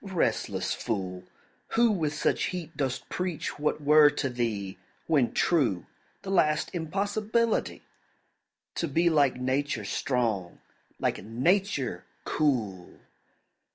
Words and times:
Restless 0.03 0.73
fool, 0.73 1.25
Who 1.73 1.91
with 1.91 2.15
such 2.15 2.45
heat 2.45 2.75
dost 2.75 3.07
preach 3.07 3.59
what 3.59 3.79
were 3.81 4.09
to 4.09 4.29
thee, 4.29 4.79
When 5.05 5.31
true, 5.31 5.85
the 6.23 6.31
last 6.31 6.73
impossibility 6.73 7.83
To 8.73 8.87
be 8.87 9.11
like 9.11 9.35
Nature 9.35 9.85
strong, 9.85 10.57
like 10.99 11.23
Nature 11.23 12.03
cool! 12.25 12.99